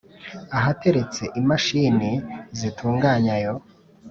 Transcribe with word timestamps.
ahateretse 0.57 1.23
imashini 1.39 2.11
zitunganya 2.57 3.33
ayo 3.39 3.53